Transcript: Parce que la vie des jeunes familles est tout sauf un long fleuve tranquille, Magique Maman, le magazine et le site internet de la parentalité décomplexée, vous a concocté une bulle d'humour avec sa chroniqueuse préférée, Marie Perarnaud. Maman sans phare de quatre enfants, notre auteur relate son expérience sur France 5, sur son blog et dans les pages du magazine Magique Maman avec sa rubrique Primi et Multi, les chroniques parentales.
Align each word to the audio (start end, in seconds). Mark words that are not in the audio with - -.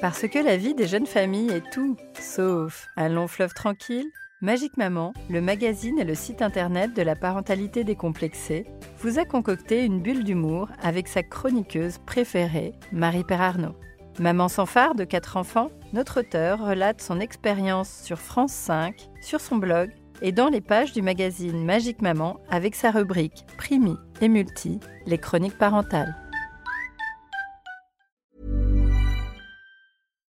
Parce 0.00 0.28
que 0.28 0.38
la 0.38 0.58
vie 0.58 0.74
des 0.74 0.86
jeunes 0.86 1.06
familles 1.06 1.50
est 1.50 1.70
tout 1.70 1.96
sauf 2.20 2.88
un 2.96 3.08
long 3.08 3.28
fleuve 3.28 3.54
tranquille, 3.54 4.06
Magique 4.42 4.76
Maman, 4.76 5.14
le 5.30 5.40
magazine 5.40 5.98
et 5.98 6.04
le 6.04 6.14
site 6.14 6.42
internet 6.42 6.94
de 6.94 7.00
la 7.00 7.16
parentalité 7.16 7.82
décomplexée, 7.82 8.66
vous 8.98 9.18
a 9.18 9.24
concocté 9.24 9.82
une 9.82 10.02
bulle 10.02 10.24
d'humour 10.24 10.68
avec 10.82 11.08
sa 11.08 11.22
chroniqueuse 11.22 11.96
préférée, 12.04 12.72
Marie 12.92 13.24
Perarnaud. 13.24 13.74
Maman 14.18 14.48
sans 14.48 14.66
phare 14.66 14.94
de 14.94 15.04
quatre 15.04 15.38
enfants, 15.38 15.70
notre 15.94 16.20
auteur 16.20 16.58
relate 16.58 17.00
son 17.00 17.18
expérience 17.18 18.02
sur 18.02 18.18
France 18.18 18.52
5, 18.52 19.08
sur 19.22 19.40
son 19.40 19.56
blog 19.56 19.90
et 20.20 20.32
dans 20.32 20.48
les 20.48 20.60
pages 20.60 20.92
du 20.92 21.00
magazine 21.00 21.64
Magique 21.64 22.02
Maman 22.02 22.38
avec 22.50 22.74
sa 22.74 22.90
rubrique 22.90 23.46
Primi 23.56 23.96
et 24.20 24.28
Multi, 24.28 24.80
les 25.06 25.18
chroniques 25.18 25.58
parentales. 25.58 26.14